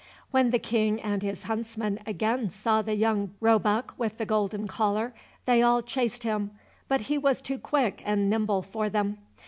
[0.31, 5.13] When the King and his huntsmen again saw the young roebuck with the golden collar,
[5.45, 6.49] they all chased him,
[6.87, 9.19] but he was too quick and nimble for them.